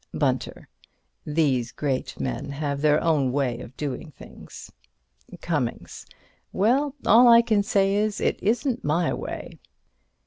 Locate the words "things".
4.09-4.71